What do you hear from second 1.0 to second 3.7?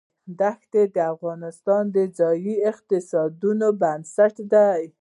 افغانستان د ځایي اقتصادونو